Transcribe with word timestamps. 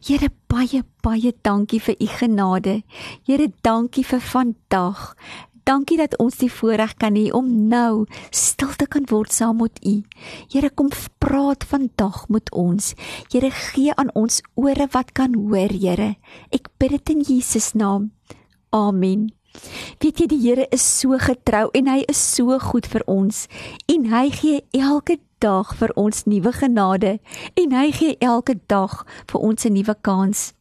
Here 0.00 0.30
baie 0.48 0.82
baie 1.02 1.32
dankie 1.42 1.80
vir 1.80 1.96
u 1.98 2.06
genade. 2.18 2.82
Here 3.26 3.48
dankie 3.62 4.04
vir 4.04 4.20
vandag. 4.20 5.14
Dankie 5.62 5.96
dat 6.00 6.16
ons 6.18 6.40
die 6.40 6.50
voorreg 6.50 6.96
kan 6.98 7.14
hê 7.14 7.28
om 7.30 7.46
nou 7.70 8.06
stil 8.34 8.72
te 8.78 8.88
kan 8.90 9.04
word 9.10 9.30
saam 9.30 9.60
met 9.62 9.78
U. 9.86 10.00
Here 10.50 10.70
kom 10.74 10.90
praat 11.22 11.62
vandag 11.70 12.24
met 12.34 12.50
ons. 12.50 12.94
Here 13.30 13.50
gee 13.50 13.94
aan 13.94 14.10
ons 14.18 14.40
ore 14.58 14.88
wat 14.90 15.14
kan 15.14 15.38
hoor, 15.38 15.70
Here. 15.70 16.16
Ek 16.50 16.66
bid 16.82 16.96
dit 16.96 17.14
in 17.14 17.22
Jesus 17.28 17.72
naam. 17.78 18.10
Amen. 18.74 19.30
Weet 20.02 20.18
jy 20.18 20.26
die 20.32 20.40
Here 20.42 20.66
is 20.74 20.82
so 20.82 21.18
getrou 21.20 21.68
en 21.76 21.90
hy 21.92 22.00
is 22.10 22.18
so 22.18 22.58
goed 22.58 22.88
vir 22.90 23.04
ons 23.06 23.44
en 23.92 24.08
hy 24.10 24.30
gee 24.34 24.62
elke 24.74 25.20
dag 25.42 25.74
vir 25.78 25.92
ons 25.98 26.24
nuwe 26.30 26.52
genade 26.54 27.18
en 27.58 27.74
hy 27.74 27.88
gee 27.98 28.16
elke 28.22 28.54
dag 28.70 29.02
vir 29.30 29.40
ons 29.40 29.66
'n 29.66 29.74
nuwe 29.74 29.94
kans. 30.00 30.52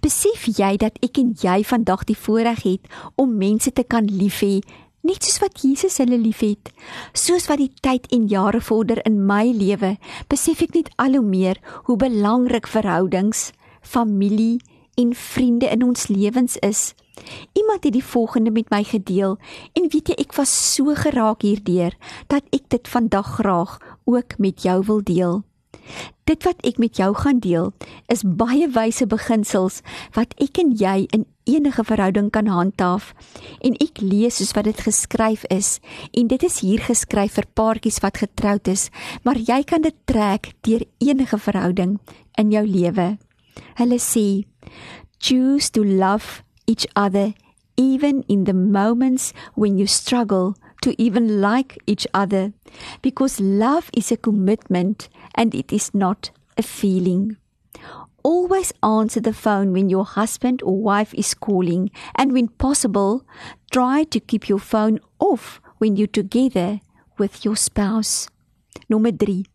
Besef 0.00 0.46
jy 0.46 0.76
dat 0.76 0.98
ek 1.02 1.18
en 1.18 1.34
jy 1.42 1.62
vandag 1.64 2.04
die 2.08 2.16
voorreg 2.16 2.62
het 2.62 2.84
om 3.16 3.36
mense 3.36 3.72
te 3.72 3.84
kan 3.84 4.04
lief 4.04 4.40
hê, 4.40 4.60
net 5.02 5.24
soos 5.24 5.40
wat 5.40 5.60
Jesus 5.62 5.98
hulle 5.98 6.18
liefhet? 6.18 6.72
Soos 7.12 7.48
wat 7.48 7.58
die 7.58 7.72
tyd 7.80 8.08
en 8.12 8.28
jare 8.28 8.60
vorder 8.60 9.00
in 9.06 9.26
my 9.26 9.46
lewe, 9.52 9.96
besef 10.28 10.62
ek 10.62 10.74
net 10.74 10.90
al 10.96 11.18
hoe 11.18 11.24
meer 11.24 11.60
hoe 11.88 11.96
belangrik 11.96 12.66
verhoudings, 12.66 13.52
familie 13.82 14.58
en 14.98 15.14
vriende 15.14 15.68
in 15.70 15.82
ons 15.82 16.08
lewens 16.08 16.56
is. 16.56 16.94
Iemand 17.52 17.84
het 17.84 17.92
die 17.92 18.04
volgende 18.04 18.50
met 18.50 18.70
my 18.70 18.82
gedeel 18.84 19.38
en 19.72 19.88
weet 19.90 20.10
jy 20.10 20.16
ek 20.22 20.34
was 20.38 20.52
so 20.74 20.94
geraak 20.94 21.42
hierdeur 21.46 21.94
dat 22.32 22.46
ek 22.54 22.68
dit 22.74 22.90
vandag 22.90 23.38
graag 23.40 23.78
ook 24.08 24.38
met 24.38 24.64
jou 24.64 24.80
wil 24.88 25.04
deel. 25.04 25.42
Dit 26.28 26.44
wat 26.44 26.60
ek 26.68 26.76
met 26.80 26.96
jou 27.00 27.14
gaan 27.16 27.40
deel 27.40 27.70
is 28.12 28.24
baie 28.24 28.68
wyse 28.72 29.06
beginsels 29.08 29.80
wat 30.16 30.34
ek 30.42 30.60
en 30.60 30.74
jy 30.76 31.06
in 31.16 31.24
enige 31.48 31.84
verhouding 31.88 32.28
kan 32.32 32.50
handhaaf 32.52 33.14
en 33.64 33.76
ek 33.80 34.02
lees 34.04 34.36
soos 34.40 34.52
wat 34.56 34.68
dit 34.68 34.82
geskryf 34.84 35.46
is 35.54 35.78
en 36.12 36.28
dit 36.28 36.44
is 36.44 36.60
hier 36.64 36.84
geskryf 36.84 37.38
vir 37.38 37.48
paartjies 37.56 38.02
wat 38.04 38.20
getroud 38.20 38.68
is 38.68 38.88
maar 39.24 39.40
jy 39.40 39.62
kan 39.64 39.84
dit 39.84 39.96
trek 40.10 40.52
deur 40.68 40.84
enige 41.00 41.40
verhouding 41.48 41.96
in 42.36 42.52
jou 42.52 42.64
lewe. 42.68 43.16
Hulle 43.80 44.00
sê 44.02 44.44
choose 45.18 45.72
to 45.72 45.84
love 45.84 46.42
each 46.68 46.86
other 46.94 47.32
even 47.78 48.24
in 48.28 48.44
the 48.44 48.52
moments 48.52 49.32
when 49.54 49.78
you 49.78 49.86
struggle 49.86 50.54
to 50.82 51.00
even 51.00 51.40
like 51.40 51.78
each 51.86 52.06
other 52.14 52.52
because 53.02 53.40
love 53.40 53.90
is 53.92 54.12
a 54.12 54.16
commitment 54.16 55.08
and 55.34 55.54
it 55.54 55.72
is 55.72 55.94
not 55.94 56.30
a 56.56 56.62
feeling. 56.62 57.36
Always 58.22 58.72
answer 58.82 59.20
the 59.20 59.32
phone 59.32 59.72
when 59.72 59.88
your 59.88 60.04
husband 60.04 60.60
or 60.62 60.76
wife 60.76 61.14
is 61.14 61.34
calling, 61.34 61.90
and 62.16 62.32
when 62.32 62.48
possible, 62.48 63.24
try 63.70 64.04
to 64.04 64.20
keep 64.20 64.48
your 64.48 64.58
phone 64.58 64.98
off 65.18 65.60
when 65.78 65.96
you're 65.96 66.08
together 66.08 66.80
with 67.16 67.44
your 67.44 67.56
spouse. 67.56 68.28
Number 68.88 69.12
three, 69.12 69.46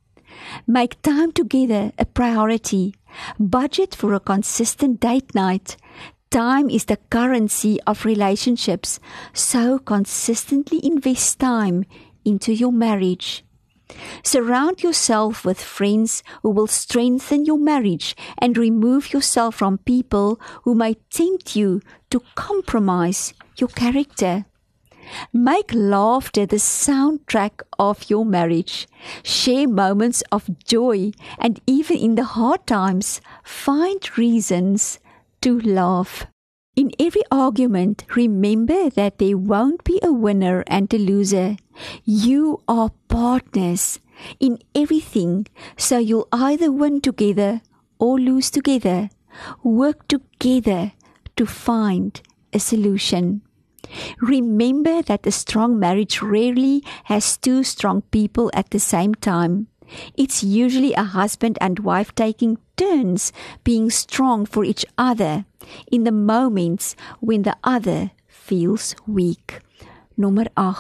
make 0.66 1.01
time 1.01 1.33
together 1.33 1.91
a 2.00 2.06
priority. 2.06 2.95
Budget 3.38 3.94
for 3.94 4.13
a 4.13 4.19
consistent 4.19 5.00
date 5.00 5.35
night. 5.35 5.78
Time 6.33 6.67
is 6.67 6.85
the 6.85 6.97
currency 7.11 7.79
of 7.85 8.05
relationships, 8.05 8.99
so 9.33 9.77
consistently 9.77 10.83
invest 10.83 11.38
time 11.38 11.85
into 12.25 12.51
your 12.51 12.71
marriage. 12.71 13.45
Surround 14.23 14.81
yourself 14.81 15.45
with 15.45 15.61
friends 15.61 16.23
who 16.41 16.49
will 16.49 16.66
strengthen 16.66 17.45
your 17.45 17.59
marriage 17.59 18.16
and 18.39 18.57
remove 18.57 19.13
yourself 19.13 19.53
from 19.53 19.77
people 19.77 20.41
who 20.63 20.73
may 20.73 20.95
tempt 21.11 21.55
you 21.55 21.81
to 22.09 22.19
compromise 22.33 23.35
your 23.59 23.69
character. 23.69 24.45
Make 25.31 25.71
laughter 25.71 26.47
the 26.47 26.55
soundtrack 26.55 27.61
of 27.77 28.09
your 28.09 28.25
marriage. 28.25 28.88
Share 29.21 29.67
moments 29.67 30.23
of 30.31 30.50
joy 30.65 31.11
and 31.38 31.61
even 31.67 31.97
in 31.97 32.15
the 32.15 32.23
hard 32.23 32.65
times, 32.65 33.21
find 33.44 34.17
reasons 34.17 34.97
to 35.43 35.59
laugh. 35.59 36.25
In 36.73 36.91
every 36.97 37.21
argument, 37.29 38.05
remember 38.15 38.89
that 38.91 39.17
there 39.19 39.37
won't 39.37 39.83
be 39.83 39.99
a 40.01 40.11
winner 40.11 40.63
and 40.67 40.91
a 40.93 40.97
loser. 40.97 41.57
You 42.05 42.61
are 42.65 42.91
partners 43.09 43.99
in 44.39 44.59
everything, 44.73 45.47
so 45.75 45.97
you'll 45.97 46.29
either 46.31 46.71
win 46.71 47.01
together 47.01 47.61
or 47.99 48.17
lose 48.17 48.49
together. 48.49 49.09
Work 49.63 50.07
together 50.07 50.93
to 51.35 51.45
find 51.45 52.21
a 52.53 52.59
solution. 52.59 53.41
Remember 54.21 55.01
that 55.01 55.27
a 55.27 55.31
strong 55.31 55.77
marriage 55.77 56.21
rarely 56.21 56.83
has 57.05 57.35
two 57.35 57.63
strong 57.63 58.01
people 58.11 58.49
at 58.53 58.69
the 58.69 58.79
same 58.79 59.13
time. 59.13 59.67
It's 60.15 60.41
usually 60.41 60.93
a 60.93 61.03
husband 61.03 61.57
and 61.59 61.79
wife 61.79 62.15
taking 62.15 62.57
turns 62.75 63.31
being 63.63 63.89
strong 63.89 64.45
for 64.45 64.63
each 64.63 64.85
other 64.97 65.45
in 65.91 66.03
the 66.03 66.11
moments 66.11 66.95
when 67.19 67.44
the 67.44 67.56
other 67.63 68.11
feels 68.28 68.95
weak. 69.07 69.59
Nummer 70.17 70.45
8. 70.57 70.75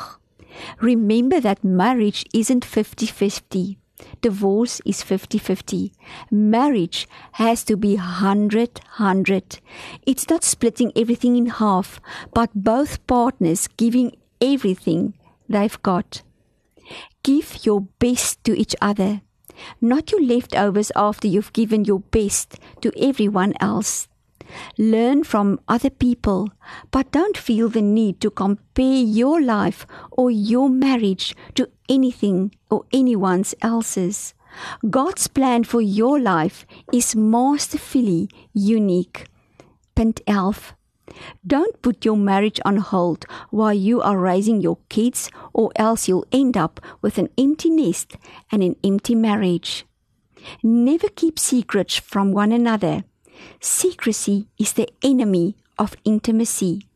Remember 0.81 1.39
that 1.39 1.63
marriage 1.63 2.25
isn't 2.33 2.65
50-50. 2.65 3.77
Divorce 4.21 4.81
is 4.85 5.03
50-50. 5.03 5.91
Marriage 6.29 7.07
has 7.33 7.63
to 7.63 7.77
be 7.77 7.95
100-100. 7.97 9.59
It's 10.05 10.29
not 10.29 10.43
splitting 10.43 10.91
everything 10.95 11.37
in 11.37 11.47
half, 11.47 12.01
but 12.33 12.49
both 12.53 13.05
partners 13.07 13.67
giving 13.77 14.15
everything 14.41 15.13
they've 15.47 15.81
got. 15.83 16.21
Give 17.23 17.65
your 17.65 17.81
best 17.99 18.43
to 18.43 18.57
each 18.57 18.75
other, 18.81 19.21
not 19.81 20.11
your 20.11 20.21
leftovers 20.21 20.91
after 20.95 21.27
you've 21.27 21.53
given 21.53 21.85
your 21.85 21.99
best 21.99 22.59
to 22.81 22.91
everyone 22.97 23.53
else. 23.59 24.07
Learn 24.77 25.23
from 25.23 25.59
other 25.67 25.89
people, 25.89 26.49
but 26.91 27.11
don't 27.11 27.37
feel 27.37 27.69
the 27.69 27.81
need 27.81 28.19
to 28.21 28.29
compare 28.29 29.01
your 29.01 29.41
life 29.41 29.87
or 30.11 30.29
your 30.29 30.69
marriage 30.69 31.35
to 31.55 31.69
anything 31.89 32.53
or 32.69 32.85
anyone 32.91 33.43
else's. 33.61 34.33
God's 34.89 35.27
plan 35.27 35.63
for 35.63 35.81
your 35.81 36.19
life 36.19 36.65
is 36.91 37.15
masterfully 37.15 38.29
unique. 38.53 39.25
Punt 39.95 40.21
11. 40.27 40.75
Don't 41.45 41.81
put 41.81 42.05
your 42.05 42.17
marriage 42.17 42.59
on 42.65 42.77
hold 42.77 43.25
while 43.49 43.73
you 43.73 44.01
are 44.01 44.17
raising 44.17 44.61
your 44.61 44.77
kids, 44.89 45.29
or 45.53 45.71
else 45.75 46.07
you'll 46.07 46.25
end 46.31 46.57
up 46.57 46.79
with 47.01 47.17
an 47.17 47.29
empty 47.37 47.69
nest 47.69 48.17
and 48.51 48.63
an 48.63 48.75
empty 48.83 49.15
marriage. 49.15 49.85
Never 50.61 51.09
keep 51.09 51.39
secrets 51.39 51.97
from 51.97 52.31
one 52.31 52.51
another. 52.51 53.03
Secrecy 53.59 54.47
is 54.57 54.73
the 54.73 54.89
enemy 55.01 55.55
of 55.77 55.95
intimacy. 56.05 56.87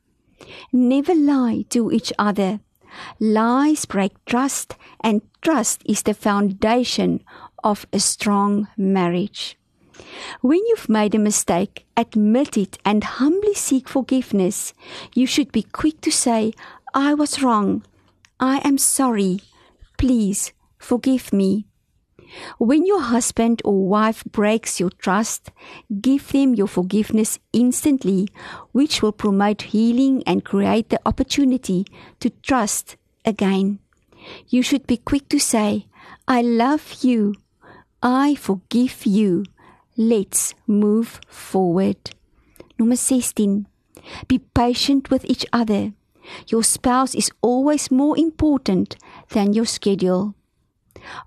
Never 0.71 1.15
lie 1.15 1.65
to 1.69 1.91
each 1.91 2.13
other. 2.17 2.59
Lies 3.19 3.85
break 3.85 4.13
trust, 4.25 4.75
and 5.01 5.21
trust 5.41 5.81
is 5.85 6.03
the 6.03 6.13
foundation 6.13 7.23
of 7.63 7.85
a 7.91 7.99
strong 7.99 8.67
marriage. 8.77 9.57
When 10.41 10.59
you've 10.67 10.89
made 10.89 11.15
a 11.15 11.19
mistake, 11.19 11.85
admit 11.95 12.57
it 12.57 12.77
and 12.85 13.03
humbly 13.03 13.53
seek 13.53 13.87
forgiveness. 13.87 14.73
You 15.13 15.25
should 15.25 15.51
be 15.51 15.63
quick 15.63 16.01
to 16.01 16.11
say, 16.11 16.53
I 16.93 17.13
was 17.13 17.41
wrong. 17.41 17.83
I 18.39 18.61
am 18.63 18.77
sorry. 18.77 19.41
Please 19.97 20.53
forgive 20.77 21.33
me. 21.33 21.65
When 22.57 22.85
your 22.85 23.01
husband 23.01 23.61
or 23.63 23.87
wife 23.87 24.23
breaks 24.25 24.79
your 24.79 24.89
trust, 24.89 25.51
give 26.01 26.31
them 26.31 26.55
your 26.55 26.67
forgiveness 26.67 27.39
instantly, 27.53 28.27
which 28.71 29.01
will 29.01 29.13
promote 29.13 29.73
healing 29.73 30.23
and 30.27 30.43
create 30.43 30.89
the 30.89 30.99
opportunity 31.05 31.85
to 32.19 32.29
trust 32.29 32.97
again. 33.25 33.79
You 34.49 34.61
should 34.61 34.85
be 34.87 34.97
quick 34.97 35.29
to 35.29 35.39
say, 35.39 35.87
I 36.27 36.41
love 36.41 36.97
you. 37.01 37.35
I 38.03 38.35
forgive 38.35 39.05
you. 39.05 39.45
Let's 39.99 40.53
move 40.67 41.19
forward. 41.27 42.11
Nommer 42.77 42.95
16. 42.95 43.65
Be 44.27 44.37
patient 44.37 45.09
with 45.09 45.25
each 45.25 45.43
other. 45.51 45.93
Your 46.49 46.63
spouse 46.63 47.15
is 47.15 47.31
always 47.41 47.89
more 47.89 48.15
important 48.15 48.95
than 49.29 49.53
your 49.53 49.65
schedule. 49.65 50.35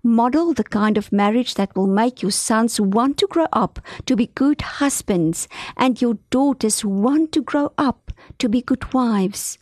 Model 0.04 0.54
the 0.54 0.62
kind 0.62 0.96
of 0.96 1.10
marriage 1.10 1.54
that 1.54 1.74
will 1.74 1.88
make 1.88 2.22
your 2.22 2.30
sons 2.30 2.80
want 2.80 3.16
to 3.18 3.26
grow 3.26 3.48
up 3.52 3.80
to 4.06 4.14
be 4.14 4.28
good 4.36 4.60
husbands 4.60 5.48
and 5.76 6.00
your 6.00 6.18
daughters 6.30 6.84
want 6.84 7.32
to 7.32 7.42
grow 7.42 7.72
up 7.76 8.12
to 8.38 8.48
be 8.48 8.62
good 8.62 8.94
wives. 8.94 9.58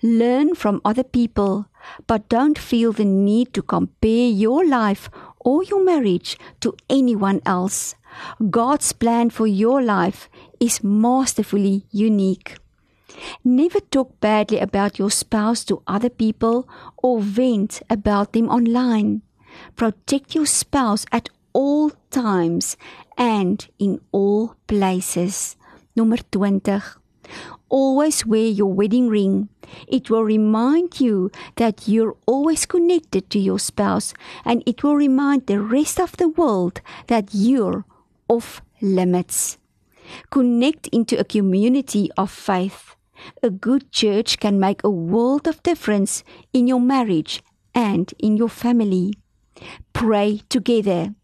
Learn 0.00 0.54
from 0.54 0.80
other 0.86 1.04
people, 1.04 1.66
but 2.06 2.30
don't 2.30 2.58
feel 2.58 2.92
the 2.92 3.04
need 3.04 3.52
to 3.52 3.60
compare 3.60 4.30
your 4.30 4.66
life 4.66 5.10
or 5.38 5.62
your 5.64 5.84
marriage 5.84 6.38
to 6.60 6.74
anyone 6.88 7.42
else. 7.44 7.94
God's 8.50 8.92
plan 8.92 9.30
for 9.30 9.46
your 9.46 9.82
life 9.82 10.28
is 10.60 10.82
masterfully 10.82 11.86
unique. 11.90 12.56
Never 13.44 13.80
talk 13.80 14.20
badly 14.20 14.58
about 14.58 14.98
your 14.98 15.10
spouse 15.10 15.64
to 15.64 15.82
other 15.86 16.10
people 16.10 16.68
or 16.96 17.20
vent 17.20 17.82
about 17.90 18.32
them 18.32 18.48
online. 18.48 19.22
Protect 19.76 20.34
your 20.34 20.46
spouse 20.46 21.04
at 21.12 21.28
all 21.52 21.90
times 22.10 22.76
and 23.16 23.66
in 23.78 24.00
all 24.12 24.54
places. 24.66 25.56
Number 25.96 26.18
20. 26.30 26.80
Always 27.68 28.24
wear 28.24 28.46
your 28.46 28.72
wedding 28.72 29.08
ring. 29.08 29.48
It 29.86 30.08
will 30.08 30.24
remind 30.24 31.00
you 31.00 31.30
that 31.56 31.86
you're 31.86 32.16
always 32.26 32.64
connected 32.64 33.28
to 33.30 33.38
your 33.38 33.58
spouse 33.58 34.14
and 34.44 34.62
it 34.64 34.82
will 34.82 34.96
remind 34.96 35.46
the 35.46 35.60
rest 35.60 36.00
of 36.00 36.16
the 36.16 36.28
world 36.28 36.80
that 37.08 37.30
you're 37.32 37.84
off 38.28 38.62
limits. 38.80 39.58
Connect 40.30 40.86
into 40.88 41.18
a 41.18 41.24
community 41.24 42.10
of 42.16 42.30
faith. 42.30 42.96
A 43.42 43.50
good 43.50 43.90
church 43.92 44.38
can 44.38 44.60
make 44.60 44.82
a 44.84 44.90
world 44.90 45.46
of 45.48 45.62
difference 45.62 46.22
in 46.52 46.66
your 46.66 46.80
marriage 46.80 47.42
and 47.74 48.12
in 48.18 48.36
your 48.36 48.48
family. 48.48 49.14
Pray 49.92 50.42
together. 50.48 51.14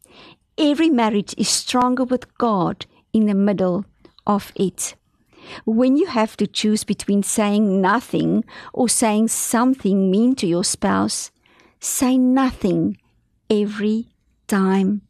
Every 0.58 0.90
marriage 0.90 1.34
is 1.38 1.48
stronger 1.48 2.04
with 2.04 2.36
God 2.38 2.86
in 3.12 3.26
the 3.26 3.34
middle 3.34 3.84
of 4.26 4.52
it. 4.56 4.96
When 5.64 5.96
you 5.96 6.06
have 6.06 6.36
to 6.38 6.46
choose 6.46 6.84
between 6.84 7.22
saying 7.22 7.80
nothing 7.80 8.44
or 8.72 8.88
saying 8.88 9.28
something 9.28 10.10
mean 10.10 10.34
to 10.36 10.46
your 10.46 10.64
spouse, 10.64 11.30
say 11.80 12.16
nothing 12.16 12.96
every 13.50 14.08
time. 14.48 15.02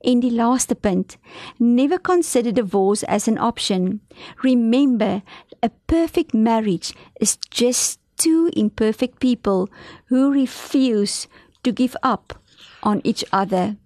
In 0.00 0.20
die 0.20 0.32
laaste 0.32 0.74
punt, 0.74 1.16
never 1.58 1.98
consider 1.98 2.52
divorce 2.52 3.06
as 3.06 3.28
an 3.28 3.38
option. 3.38 4.00
Remember, 4.42 5.22
a 5.62 5.70
perfect 5.86 6.34
marriage 6.34 6.94
is 7.20 7.36
just 7.50 7.98
two 8.16 8.50
imperfect 8.52 9.18
people 9.18 9.68
who 10.06 10.30
refuse 10.30 11.26
to 11.62 11.72
give 11.72 11.96
up 12.02 12.34
on 12.82 13.00
each 13.02 13.24
other. 13.32 13.76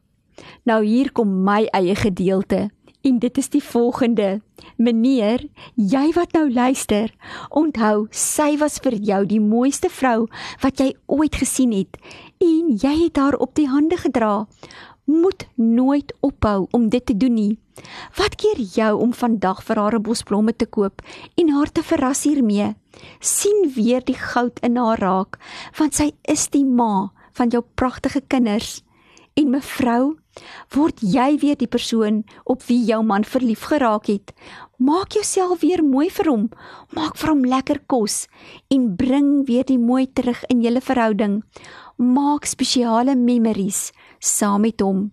Nou 0.64 0.84
hier 0.84 1.12
kom 1.12 1.42
my 1.44 1.66
eie 1.72 1.94
gedeelte 1.96 2.70
en 3.02 3.18
dit 3.18 3.38
is 3.38 3.48
die 3.50 3.62
volgende. 3.64 4.40
Meneer, 4.76 5.42
jy 5.74 6.04
wat 6.14 6.36
nou 6.36 6.46
luister, 6.52 7.10
onthou, 7.50 8.06
sy 8.14 8.54
was 8.60 8.78
vir 8.84 8.94
jou 9.02 9.24
die 9.26 9.40
mooiste 9.42 9.90
vrou 9.90 10.28
wat 10.62 10.80
jy 10.80 10.92
ooit 11.10 11.40
gesien 11.40 11.74
het 11.74 11.98
en 12.42 12.70
jy 12.78 12.94
het 13.04 13.18
haar 13.18 13.38
op 13.42 13.56
die 13.58 13.68
hande 13.70 13.98
gedra 13.98 14.44
moet 15.12 15.46
nooit 15.54 16.12
ophou 16.20 16.66
om 16.70 16.88
dit 16.88 17.06
te 17.06 17.16
doen 17.16 17.34
nie. 17.34 17.58
Wat 18.16 18.34
keer 18.34 18.60
jou 18.60 19.00
om 19.00 19.12
vandag 19.14 19.62
vir 19.64 19.76
haar 19.76 19.94
'n 19.94 20.02
bos 20.02 20.22
blomme 20.22 20.56
te 20.56 20.66
koop 20.66 21.02
en 21.34 21.48
haar 21.50 21.72
te 21.72 21.82
verras 21.82 22.24
hiermee? 22.24 22.74
sien 23.20 23.72
weer 23.74 24.04
die 24.04 24.18
goud 24.18 24.60
in 24.60 24.76
haar 24.76 25.00
raak, 25.00 25.38
want 25.78 25.94
sy 25.94 26.12
is 26.28 26.48
die 26.52 26.64
ma 26.64 27.10
van 27.32 27.52
jou 27.52 27.62
pragtige 27.74 28.22
kinders. 28.28 28.82
En 29.34 29.50
mevrou, 29.50 30.16
word 30.74 31.00
jy 31.04 31.38
weer 31.42 31.56
die 31.58 31.68
persoon 31.70 32.22
op 32.44 32.64
wie 32.68 32.80
jou 32.88 33.02
man 33.04 33.24
verlief 33.24 33.66
geraak 33.70 34.06
het? 34.06 34.32
Maak 34.78 35.14
jouself 35.14 35.60
weer 35.60 35.84
mooi 35.84 36.08
vir 36.10 36.30
hom. 36.30 36.48
Maak 36.96 37.16
vir 37.20 37.32
hom 37.34 37.44
lekker 37.44 37.82
kos 37.86 38.26
en 38.72 38.94
bring 38.96 39.46
weer 39.46 39.64
die 39.68 39.78
mooi 39.78 40.06
terug 40.12 40.44
in 40.48 40.62
julle 40.64 40.80
verhouding. 40.80 41.42
Maak 41.96 42.48
spesiale 42.50 43.14
memories 43.16 43.90
saam 44.18 44.64
met 44.66 44.80
hom. 44.80 45.10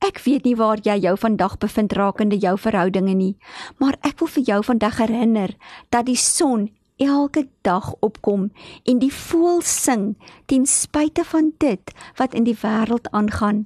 Ek 0.00 0.16
weet 0.24 0.46
nie 0.48 0.56
waar 0.56 0.80
jy 0.80 0.96
jou 1.04 1.12
vandag 1.20 1.58
bevind 1.60 1.92
rakende 1.92 2.38
jou 2.40 2.54
verhoudinge 2.56 3.14
nie, 3.14 3.34
maar 3.76 3.98
ek 4.00 4.22
wil 4.22 4.30
vir 4.32 4.46
jou 4.48 4.60
vandag 4.64 4.96
herinner 5.02 5.52
dat 5.92 6.06
die 6.08 6.16
son 6.16 6.70
elke 7.00 7.48
dag 7.64 7.94
opkom 8.00 8.48
en 8.84 9.00
die 9.00 9.12
voël 9.12 9.60
sing 9.64 10.14
ten 10.48 10.66
spyte 10.68 11.24
van 11.24 11.52
dit 11.58 11.92
wat 12.20 12.36
in 12.36 12.44
die 12.48 12.56
wêreld 12.62 13.08
aangaan. 13.16 13.64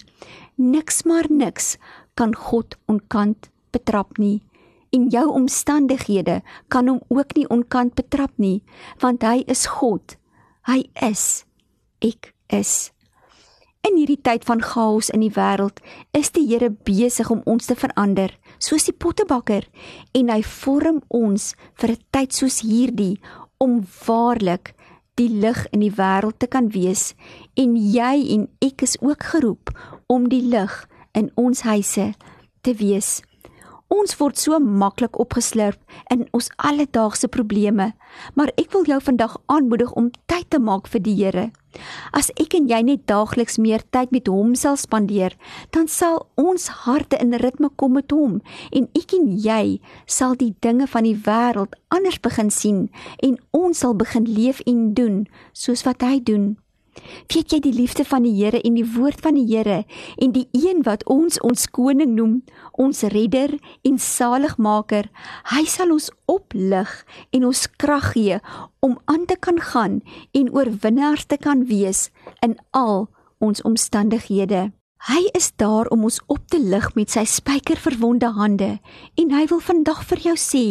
Niks 0.56 1.02
maar 1.04 1.26
niks 1.28 1.76
kan 2.14 2.34
God 2.34 2.76
onkant 2.86 3.50
betrap 3.70 4.18
nie. 4.18 4.42
En 4.94 5.08
jou 5.10 5.26
omstandighede 5.34 6.42
kan 6.68 6.88
hom 6.88 7.00
ook 7.08 7.34
nie 7.34 7.48
onkant 7.50 7.94
betrap 7.94 8.32
nie, 8.36 8.62
want 9.02 9.22
hy 9.22 9.42
is 9.50 9.66
God. 9.66 10.16
Hy 10.70 10.84
is 11.02 11.44
ek 12.04 12.34
is 12.52 12.94
In 13.84 13.98
hierdie 13.98 14.20
tyd 14.24 14.46
van 14.48 14.62
chaos 14.64 15.10
in 15.12 15.20
die 15.20 15.34
wêreld, 15.36 15.82
is 16.16 16.30
die 16.32 16.46
Here 16.48 16.70
besig 16.88 17.28
om 17.28 17.42
ons 17.44 17.66
te 17.68 17.74
verander, 17.76 18.32
soos 18.56 18.86
die 18.88 18.96
pottebakker, 18.96 19.66
en 20.16 20.30
hy 20.32 20.38
vorm 20.40 21.02
ons 21.12 21.52
vir 21.76 21.90
'n 21.92 22.00
tyd 22.16 22.32
soos 22.32 22.62
hierdie 22.64 23.20
om 23.60 23.84
waarlik 24.06 24.72
die 25.20 25.28
lig 25.28 25.66
in 25.70 25.80
die 25.84 25.92
wêreld 25.92 26.38
te 26.38 26.46
kan 26.46 26.70
wees. 26.72 27.14
En 27.56 27.76
jy 27.76 28.14
en 28.34 28.48
ek 28.60 28.82
is 28.82 28.96
ook 29.00 29.22
geroep 29.22 29.70
om 30.06 30.28
die 30.28 30.42
lig 30.42 30.88
in 31.12 31.30
ons 31.34 31.62
huise 31.62 32.12
te 32.62 32.74
wees. 32.80 33.20
Ons 33.92 34.16
word 34.18 34.40
so 34.40 34.56
maklik 34.58 35.18
opgeslurp 35.20 35.78
in 36.10 36.24
ons 36.34 36.48
alledaagse 36.56 37.28
probleme, 37.28 37.92
maar 38.34 38.50
ek 38.58 38.72
wil 38.72 38.88
jou 38.88 38.96
vandag 39.06 39.36
aanmoedig 39.52 39.92
om 39.92 40.08
tyd 40.30 40.48
te 40.50 40.58
maak 40.58 40.88
vir 40.90 41.04
die 41.04 41.14
Here. 41.18 41.44
As 42.16 42.30
ek 42.40 42.56
en 42.58 42.66
jy 42.70 42.80
net 42.86 43.04
daagliks 43.10 43.58
meer 43.60 43.84
tyd 43.94 44.10
met 44.14 44.30
hom 44.30 44.54
sal 44.58 44.78
spandeer, 44.80 45.36
dan 45.74 45.86
sal 45.90 46.24
ons 46.40 46.66
harte 46.86 47.18
in 47.22 47.36
ritme 47.42 47.70
kom 47.76 47.94
met 47.98 48.10
hom 48.14 48.40
en 48.72 48.88
ek 48.98 49.14
en 49.18 49.30
jy 49.30 49.78
sal 50.06 50.34
die 50.38 50.54
dinge 50.64 50.88
van 50.90 51.06
die 51.06 51.16
wêreld 51.26 51.76
anders 51.94 52.18
begin 52.24 52.50
sien 52.50 52.86
en 53.22 53.38
ons 53.52 53.84
sal 53.84 53.94
begin 53.94 54.26
leef 54.26 54.62
en 54.66 54.92
doen 54.94 55.24
soos 55.52 55.84
wat 55.86 56.02
hy 56.02 56.18
doen. 56.22 56.54
Weet 57.32 57.52
jy 57.52 57.60
die 57.64 57.74
liefde 57.74 58.04
van 58.04 58.24
die 58.26 58.34
Here 58.36 58.60
en 58.60 58.76
die 58.78 58.86
woord 58.96 59.20
van 59.24 59.38
die 59.38 59.46
Here 59.48 59.84
en 60.16 60.34
die 60.34 60.46
een 60.52 60.84
wat 60.86 61.04
ons 61.10 61.40
ons 61.40 61.66
koning 61.70 62.14
noem, 62.16 62.42
ons 62.72 63.02
redder 63.14 63.56
en 63.82 63.98
saligmaker, 63.98 65.10
hy 65.54 65.64
sal 65.68 65.94
ons 65.94 66.10
oplig 66.30 66.92
en 67.32 67.48
ons 67.50 67.66
krag 67.80 68.12
gee 68.14 68.38
om 68.84 68.98
aan 69.10 69.26
te 69.26 69.36
kan 69.40 69.60
gaan 69.72 70.00
en 70.32 70.52
oorwinnaars 70.52 71.26
te 71.26 71.38
kan 71.40 71.66
wees 71.70 72.10
in 72.44 72.58
al 72.72 73.08
ons 73.38 73.62
omstandighede. 73.62 74.70
Hy 75.04 75.20
is 75.36 75.50
daar 75.60 75.90
om 75.92 76.06
ons 76.08 76.20
op 76.32 76.46
te 76.48 76.56
lig 76.56 76.86
met 76.96 77.12
sy 77.12 77.26
spykerverwonde 77.28 78.30
hande 78.38 78.70
en 79.20 79.34
hy 79.36 79.42
wil 79.50 79.60
vandag 79.60 80.00
vir 80.08 80.22
jou 80.30 80.36
sê, 80.40 80.64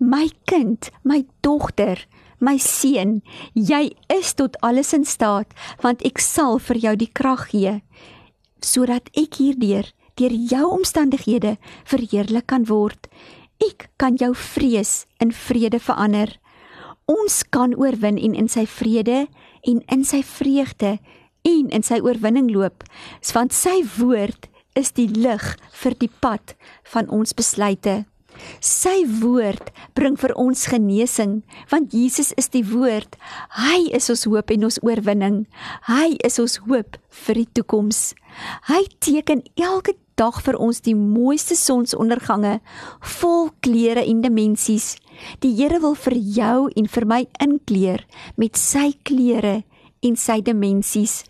my 0.00 0.28
kind, 0.48 0.88
my 1.04 1.20
dogter, 1.44 2.00
My 2.40 2.56
seun, 2.58 3.22
jy 3.54 3.94
is 4.12 4.34
tot 4.34 4.56
alles 4.62 4.92
in 4.92 5.04
staat, 5.04 5.52
want 5.82 6.04
ek 6.04 6.18
sal 6.18 6.58
vir 6.58 6.80
jou 6.88 6.96
die 6.96 7.12
krag 7.12 7.50
gee 7.52 7.80
sodat 8.64 9.10
ek 9.18 9.38
hierdeur 9.40 9.90
deur 10.18 10.34
jou 10.50 10.66
omstandighede 10.76 11.56
verheerlik 11.90 12.46
kan 12.48 12.66
word. 12.70 13.08
Ek 13.62 13.88
kan 14.00 14.16
jou 14.20 14.32
vrees 14.34 15.04
in 15.22 15.34
vrede 15.34 15.80
verander. 15.82 16.30
Ons 17.10 17.42
kan 17.52 17.74
oorwin 17.76 18.18
en 18.18 18.36
in 18.38 18.48
sy 18.48 18.64
vrede 18.70 19.26
en 19.68 19.82
in 19.92 20.04
sy 20.06 20.22
vreugde 20.24 20.96
en 21.44 21.68
in 21.68 21.84
sy 21.84 21.98
oorwinning 22.00 22.48
loop, 22.52 22.86
want 23.36 23.52
sy 23.52 23.82
woord 23.98 24.48
is 24.78 24.94
die 24.96 25.10
lig 25.10 25.44
vir 25.82 25.96
die 26.00 26.10
pad 26.24 26.54
van 26.94 27.10
ons 27.12 27.36
besluite. 27.36 28.04
Sy 28.60 29.04
woord 29.20 29.70
bring 29.94 30.16
vir 30.20 30.34
ons 30.40 30.66
genesing, 30.70 31.42
want 31.70 31.92
Jesus 31.92 32.32
is 32.40 32.48
die 32.48 32.64
woord. 32.64 33.16
Hy 33.58 33.90
is 33.96 34.10
ons 34.10 34.24
hoop 34.24 34.50
en 34.50 34.64
ons 34.64 34.80
oorwinning. 34.82 35.44
Hy 35.88 36.16
is 36.24 36.38
ons 36.42 36.56
hoop 36.68 36.98
vir 37.24 37.34
die 37.42 37.50
toekoms. 37.60 38.14
Hy 38.70 38.82
teken 39.04 39.44
elke 39.56 39.94
dag 40.18 40.40
vir 40.46 40.58
ons 40.62 40.80
die 40.86 40.94
mooiste 40.94 41.56
sonsondergange 41.58 42.58
vol 43.18 43.50
kleure 43.66 44.04
en 44.04 44.22
dimensies. 44.22 44.94
Die 45.42 45.54
Here 45.54 45.80
wil 45.82 45.94
vir 45.98 46.16
jou 46.18 46.58
en 46.74 46.90
vir 46.90 47.06
my 47.06 47.22
inkleer 47.42 48.04
met 48.40 48.58
sy 48.58 48.92
kleure 49.06 49.62
en 50.04 50.18
sy 50.20 50.40
dimensies. 50.44 51.22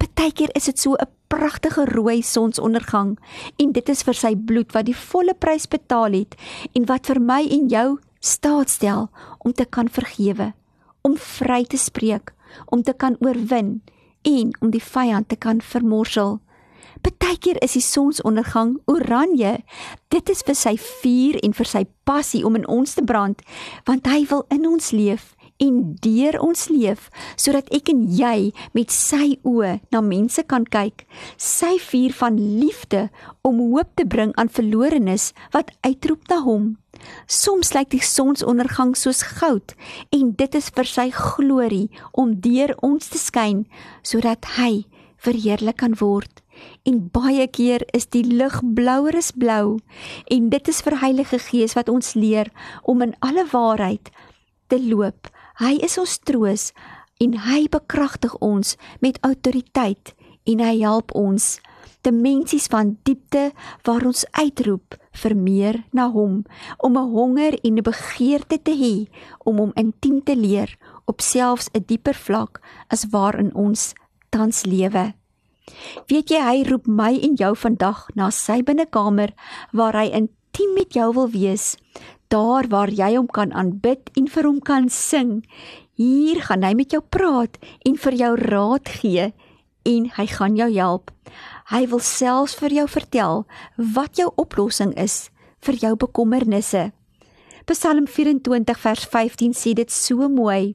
Partykeer 0.00 0.52
is 0.56 0.70
dit 0.70 0.78
so 0.78 0.96
'n 0.96 1.10
pragtige 1.32 1.86
rooi 1.88 2.20
sonsondergang 2.22 3.16
en 3.56 3.72
dit 3.72 3.88
is 3.88 4.04
vir 4.04 4.18
sy 4.18 4.34
bloed 4.36 4.74
wat 4.76 4.88
die 4.88 4.96
volle 4.96 5.32
prys 5.32 5.64
betaal 5.70 6.12
het 6.18 6.36
en 6.76 6.84
wat 6.90 7.08
vir 7.08 7.20
my 7.24 7.40
en 7.56 7.70
jou 7.72 7.88
staat 8.22 8.70
stel 8.70 9.08
om 9.40 9.54
te 9.56 9.64
kan 9.64 9.88
vergewe, 9.88 10.52
om 11.02 11.16
vry 11.16 11.64
te 11.64 11.80
spreek, 11.80 12.34
om 12.70 12.84
te 12.84 12.92
kan 12.92 13.16
oorwin 13.24 13.80
en 14.28 14.52
om 14.60 14.70
die 14.70 14.82
vyand 14.82 15.28
te 15.32 15.36
kan 15.36 15.64
vermorsel. 15.64 16.38
Partykeer 17.02 17.58
is 17.64 17.74
die 17.74 17.82
sonsondergang 17.82 18.76
oranje. 18.86 19.56
Dit 20.14 20.28
is 20.30 20.44
vir 20.46 20.54
sy 20.54 20.76
vuur 20.78 21.40
en 21.42 21.56
vir 21.56 21.66
sy 21.66 21.82
passie 22.06 22.44
om 22.46 22.54
in 22.60 22.68
ons 22.70 22.94
te 22.94 23.02
brand, 23.02 23.40
want 23.88 24.06
hy 24.06 24.22
wil 24.30 24.44
in 24.54 24.68
ons 24.68 24.92
leef 24.94 25.32
en 25.62 25.78
deur 26.02 26.38
ons 26.42 26.66
leef 26.72 27.08
sodat 27.36 27.70
ek 27.74 27.92
en 27.92 28.02
jy 28.10 28.50
met 28.76 28.92
sy 28.94 29.38
oë 29.46 29.78
na 29.94 30.02
mense 30.04 30.42
kan 30.50 30.66
kyk, 30.66 31.06
sy 31.38 31.76
vuur 31.82 32.14
van 32.18 32.38
liefde 32.38 33.06
om 33.46 33.60
hoop 33.72 33.94
te 33.98 34.06
bring 34.06 34.34
aan 34.40 34.50
verlorenes 34.52 35.30
wat 35.54 35.70
uitroep 35.86 36.26
na 36.32 36.42
hom. 36.46 36.70
Soms 37.26 37.72
lyk 37.74 37.90
die 37.94 38.04
sonsondergang 38.04 38.94
soos 38.98 39.22
goud 39.38 39.74
en 40.14 40.32
dit 40.38 40.58
is 40.58 40.70
vir 40.74 40.88
sy 40.88 41.08
glorie 41.14 41.88
om 42.12 42.36
deur 42.44 42.74
ons 42.82 43.12
te 43.12 43.20
skyn 43.20 43.64
sodat 44.06 44.56
hy 44.58 44.84
verheerlik 45.22 45.78
kan 45.82 45.94
word. 46.00 46.42
En 46.86 46.98
baie 47.14 47.46
keer 47.50 47.84
is 47.96 48.08
die 48.14 48.24
lig 48.26 48.58
blouer 48.76 49.16
as 49.18 49.32
blou 49.32 49.78
en 50.30 50.50
dit 50.52 50.68
is 50.68 50.82
vir 50.84 50.98
Heilige 51.02 51.38
Gees 51.42 51.74
wat 51.78 51.90
ons 51.90 52.14
leer 52.18 52.50
om 52.82 53.02
in 53.06 53.14
alle 53.20 53.46
waarheid 53.50 54.12
te 54.68 54.78
loop. 54.82 55.30
Hy 55.60 55.76
is 55.84 55.98
ons 55.98 56.18
troos 56.24 56.70
en 57.20 57.36
hy 57.46 57.68
bekragtig 57.68 58.34
ons 58.40 58.76
met 59.00 59.18
autoriteit 59.22 60.14
en 60.48 60.62
hy 60.64 60.74
help 60.80 61.12
ons 61.14 61.58
dimensies 62.02 62.66
van 62.72 62.96
diepte 63.06 63.50
waar 63.86 64.06
ons 64.08 64.24
uitroep 64.34 64.96
vir 65.22 65.34
meer 65.36 65.78
na 65.92 66.08
hom 66.10 66.42
om 66.78 66.96
'n 66.96 67.12
honger 67.14 67.54
en 67.62 67.78
'n 67.78 67.82
begeerte 67.82 68.58
te 68.62 68.72
hê 68.72 69.06
om 69.44 69.58
hom 69.58 69.72
intiem 69.76 70.22
te 70.24 70.36
leer 70.36 70.76
op 71.06 71.20
selfs 71.20 71.68
'n 71.74 71.84
dieper 71.86 72.14
vlak 72.14 72.60
as 72.88 73.06
waarin 73.10 73.54
ons 73.54 73.94
tans 74.30 74.64
lewe. 74.64 75.14
Weet 76.08 76.30
jy 76.30 76.40
hy 76.40 76.64
roep 76.68 76.86
my 76.86 77.18
en 77.22 77.36
jou 77.36 77.54
vandag 77.56 78.08
na 78.14 78.30
sy 78.30 78.62
binnekamer 78.62 79.34
waar 79.72 79.94
hy 79.94 80.10
intiem 80.10 80.74
met 80.74 80.92
jou 80.92 81.12
wil 81.12 81.28
wees 81.28 81.76
daar 82.32 82.68
waar 82.72 82.90
jy 82.90 83.12
hom 83.14 83.28
kan 83.28 83.52
aanbid 83.52 84.08
en 84.16 84.28
vir 84.32 84.48
hom 84.48 84.60
kan 84.64 84.88
sing. 84.88 85.42
Hier 86.00 86.40
gaan 86.48 86.64
hy 86.64 86.72
met 86.78 86.94
jou 86.94 87.02
praat 87.04 87.58
en 87.84 87.98
vir 88.00 88.16
jou 88.16 88.32
raad 88.40 88.88
gee 89.00 89.28
en 89.88 90.08
hy 90.16 90.26
gaan 90.30 90.56
jou 90.56 90.70
help. 90.72 91.12
Hy 91.72 91.84
wil 91.92 92.00
selfs 92.00 92.56
vir 92.60 92.74
jou 92.80 92.88
vertel 92.88 93.44
wat 93.76 94.18
jou 94.20 94.30
oplossing 94.40 94.94
is 94.96 95.28
vir 95.62 95.78
jou 95.84 95.94
bekommernisse. 95.96 96.90
Psalm 97.70 98.08
24 98.10 98.78
vers 98.82 99.04
15 99.06 99.52
sê 99.54 99.72
dit 99.78 99.90
so 99.92 100.26
mooi. 100.28 100.74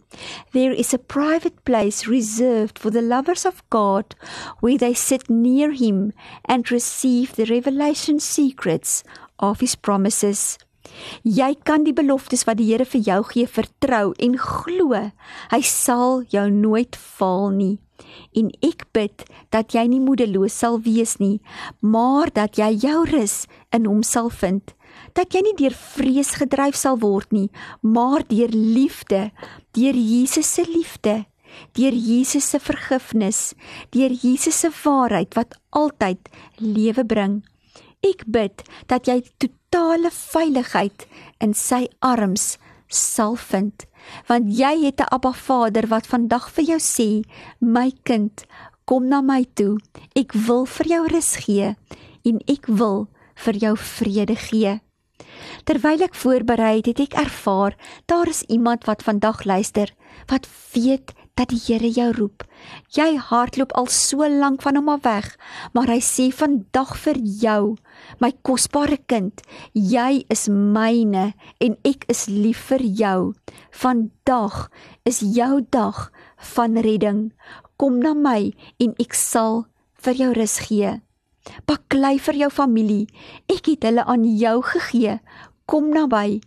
There 0.53 0.71
is 0.71 0.93
a 0.93 0.97
private 0.97 1.59
place 1.65 2.07
reserved 2.07 2.79
for 2.79 2.91
the 2.91 3.01
lovers 3.01 3.45
of 3.45 3.61
God 3.69 4.15
where 4.61 4.77
they 4.77 4.93
sit 4.93 5.29
near 5.29 5.71
him 5.71 6.13
and 6.45 6.71
receive 6.71 7.35
the 7.35 7.45
revelation 7.51 8.19
secrets 8.19 9.03
of 9.39 9.59
his 9.59 9.75
promises. 9.75 10.57
Jy 11.23 11.55
kan 11.63 11.83
die 11.83 11.95
beloftes 11.95 12.45
wat 12.47 12.59
die 12.61 12.69
Here 12.71 12.85
vir 12.85 13.01
jou 13.01 13.19
gee 13.31 13.47
vertrou 13.47 14.13
en 14.19 14.37
glo. 14.37 15.01
Hy 15.51 15.61
sal 15.61 16.23
jou 16.33 16.49
nooit 16.51 16.95
faal 16.95 17.51
nie. 17.55 17.75
En 18.37 18.49
ek 18.65 18.85
bid 18.93 19.23
dat 19.53 19.73
jy 19.73 19.87
nie 19.89 20.01
moedeloos 20.03 20.53
sal 20.53 20.79
wees 20.85 21.17
nie, 21.21 21.39
maar 21.81 22.29
dat 22.33 22.59
jy 22.59 22.69
jou 22.83 23.05
rus 23.09 23.45
in 23.73 23.87
hom 23.89 24.03
sal 24.05 24.29
vind. 24.29 24.73
Dat 25.17 25.33
jy 25.33 25.41
nie 25.45 25.55
deur 25.57 25.73
vrees 25.77 26.35
gedryf 26.41 26.77
sal 26.77 26.99
word 27.01 27.33
nie, 27.33 27.49
maar 27.81 28.25
deur 28.29 28.53
liefde, 28.53 29.31
deur 29.77 29.97
Jesus 29.97 30.49
se 30.57 30.65
liefde, 30.69 31.25
deur 31.77 31.93
Jesus 31.93 32.49
se 32.51 32.61
vergifnis, 32.61 33.53
deur 33.93 34.13
Jesus 34.13 34.61
se 34.61 34.71
waarheid 34.83 35.37
wat 35.37 35.57
altyd 35.69 36.29
lewe 36.61 37.05
bring. 37.05 37.41
Ek 38.05 38.27
bid 38.29 38.61
dat 38.91 39.09
jy 39.09 39.23
totale 39.69 40.09
veiligheid 40.11 41.07
in 41.43 41.53
sy 41.53 41.87
arms 41.99 42.57
sal 42.87 43.35
vind. 43.35 43.85
Want 44.27 44.47
jy 44.55 44.85
het 44.85 45.01
'n 45.01 45.11
Abba 45.11 45.33
Vader 45.33 45.87
wat 45.87 46.07
vandag 46.07 46.49
vir 46.51 46.63
jou 46.63 46.79
sê 46.79 47.23
my 47.59 47.91
kind 48.03 48.45
kom 48.85 49.07
na 49.07 49.21
my 49.21 49.45
toe. 49.53 49.77
Ek 50.15 50.33
wil 50.33 50.65
vir 50.65 50.87
jou 50.87 51.07
rus 51.07 51.35
gee 51.35 51.75
en 52.23 52.39
ek 52.47 52.65
wil 52.67 53.07
vir 53.35 53.53
jou 53.53 53.75
vrede 53.77 54.35
gee. 54.35 54.79
Terwyl 55.63 56.01
ek 56.01 56.15
voorberei 56.15 56.81
het 56.85 56.99
ek 56.99 57.13
ervaar 57.13 57.75
daar 58.05 58.27
is 58.27 58.43
iemand 58.47 58.85
wat 58.85 59.03
vandag 59.03 59.43
luister 59.43 59.93
wat 60.27 60.47
weet 60.73 61.13
dat 61.37 61.51
die 61.53 61.61
Here 61.61 61.89
jou 61.93 62.09
roep. 62.17 62.43
Jy 62.95 63.17
hardloop 63.29 63.73
al 63.77 63.87
so 63.93 64.25
lank 64.25 64.63
van 64.65 64.79
hom 64.79 64.89
af 64.89 65.03
weg, 65.05 65.29
maar 65.73 65.89
hy 65.91 65.99
sê 66.03 66.27
vandag 66.33 66.95
vir 67.03 67.19
jou, 67.21 67.75
my 68.23 68.31
kosbare 68.47 68.97
kind, 69.09 69.41
jy 69.73 70.23
is 70.33 70.47
myne 70.49 71.31
en 71.63 71.77
ek 71.87 72.07
is 72.11 72.25
lief 72.31 72.67
vir 72.71 72.83
jou. 72.83 73.19
Vandag 73.71 74.67
is 75.05 75.21
jou 75.21 75.61
dag 75.71 76.07
van 76.53 76.77
redding. 76.81 77.27
Kom 77.77 77.99
na 78.01 78.15
my 78.17 78.49
en 78.81 78.95
ek 79.01 79.13
sal 79.13 79.67
vir 80.01 80.17
jou 80.17 80.31
rus 80.33 80.57
gee. 80.65 80.97
Baklei 81.69 82.17
vir 82.19 82.41
jou 82.41 82.49
familie. 82.51 83.05
Ek 83.47 83.69
het 83.69 83.85
hulle 83.87 84.03
aan 84.03 84.25
jou 84.25 84.57
gegee. 84.73 85.19
Kom 85.69 85.91
na 85.93 86.07
my. 86.09 86.39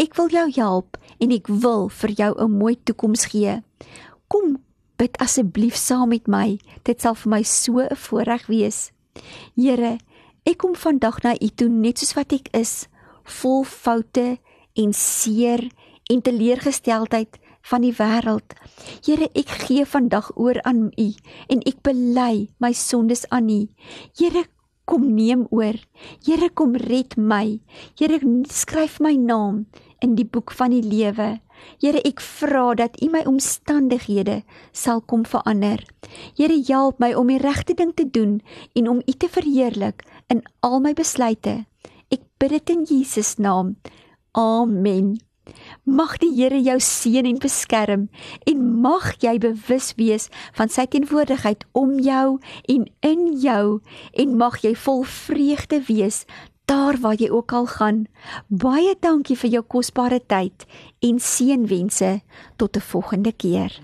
Ek 0.00 0.16
wil 0.18 0.28
jou 0.32 0.46
help 0.56 0.98
en 1.20 1.32
ek 1.32 1.48
wil 1.48 1.88
vir 1.88 2.10
jou 2.20 2.32
'n 2.38 2.58
mooi 2.58 2.76
toekoms 2.76 3.26
gee. 3.32 3.62
Kom, 4.28 4.56
bid 4.98 5.16
asseblief 5.22 5.76
saam 5.78 6.10
met 6.10 6.26
my. 6.26 6.58
Dit 6.82 7.04
sal 7.04 7.14
vir 7.14 7.30
my 7.30 7.42
so 7.42 7.78
'n 7.80 7.96
voorreg 7.96 8.46
wees. 8.46 8.90
Here, 9.54 9.98
ek 10.44 10.58
kom 10.58 10.74
vandag 10.74 11.22
na 11.22 11.34
U 11.40 11.48
toe 11.48 11.68
net 11.68 11.98
soos 11.98 12.14
wat 12.14 12.32
ek 12.32 12.48
is, 12.52 12.88
vol 13.24 13.64
foute 13.64 14.38
en 14.74 14.92
seer 14.92 15.70
en 16.10 16.22
teleurgesteldheid 16.22 17.38
van 17.70 17.82
die 17.82 17.94
wêreld. 17.94 18.54
Here, 19.04 19.28
ek 19.34 19.48
gee 19.66 19.84
vandag 19.84 20.30
oor 20.36 20.60
aan 20.62 20.90
U 20.98 21.08
en 21.48 21.62
ek 21.66 21.82
bely 21.82 22.48
my 22.58 22.72
sondes 22.72 23.26
aan 23.30 23.50
U. 23.50 23.66
Here, 24.18 24.44
kom 24.86 25.14
neem 25.14 25.46
oor. 25.50 25.74
Here, 26.24 26.48
kom 26.50 26.76
red 26.76 27.16
my. 27.16 27.60
Here, 27.98 28.20
skryf 28.48 29.00
my 29.00 29.16
naam 29.16 29.66
in 30.00 30.14
die 30.14 30.26
boek 30.26 30.52
van 30.52 30.70
die 30.70 30.82
lewe. 30.82 31.40
Here, 31.80 32.00
ek 32.04 32.20
vra 32.20 32.74
dat 32.78 32.96
U 33.02 33.10
my 33.12 33.24
omstandighede 33.28 34.42
sal 34.72 35.00
kom 35.00 35.24
verander. 35.28 35.82
Here, 36.38 36.56
help 36.68 37.00
my 37.02 37.12
om 37.14 37.28
die 37.32 37.40
regte 37.42 37.74
ding 37.74 37.94
te 37.94 38.08
doen 38.08 38.40
en 38.74 38.88
om 38.88 39.02
U 39.04 39.12
te 39.12 39.28
verheerlik 39.28 40.06
in 40.32 40.42
al 40.60 40.80
my 40.80 40.94
besluite. 40.96 41.64
Ek 42.12 42.24
bid 42.38 42.56
dit 42.56 42.74
in 42.76 42.84
Jesus 42.88 43.36
naam. 43.36 43.76
Amen. 44.32 45.16
Mag 45.86 46.16
die 46.18 46.32
Here 46.34 46.58
jou 46.58 46.76
seën 46.82 47.26
en 47.28 47.38
beskerm 47.38 48.08
en 48.50 48.64
mag 48.82 49.12
jy 49.22 49.36
bewus 49.42 49.92
wees 50.00 50.26
van 50.58 50.72
sy 50.72 50.86
teenwoordigheid 50.90 51.62
om 51.78 51.94
jou 52.02 52.38
en 52.74 52.88
in 53.06 53.22
jou 53.42 53.78
en 54.24 54.36
mag 54.40 54.58
jy 54.64 54.74
vol 54.86 55.04
vreugde 55.06 55.80
wees 55.86 56.24
daar 56.66 56.96
waar 57.00 57.14
jy 57.14 57.30
ook 57.30 57.52
al 57.52 57.66
gaan. 57.66 58.06
Baie 58.46 58.96
dankie 59.00 59.38
vir 59.38 59.50
jou 59.50 59.62
kosbare 59.62 60.20
tyd 60.26 60.66
en 61.00 61.20
seënwense 61.20 62.20
tot 62.56 62.76
'n 62.76 62.80
volgende 62.80 63.32
keer. 63.32 63.80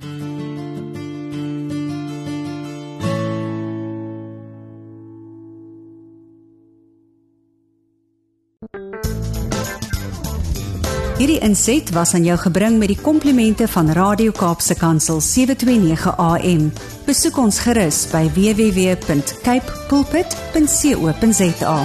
Hierdie 11.23 11.43
inset 11.47 11.91
was 11.95 12.15
aan 12.15 12.25
jou 12.25 12.39
gebring 12.39 12.79
met 12.79 12.89
die 12.91 12.99
komplimente 12.99 13.69
van 13.69 13.93
Radio 13.95 14.33
Kaapse 14.35 14.75
Kansel 14.75 15.21
729 15.21 16.17
AM. 16.17 16.73
Besoek 17.07 17.39
ons 17.39 17.61
gerus 17.63 18.09
by 18.11 18.27
www.cape 18.35 19.79
pulpit.co.za. 19.89 21.77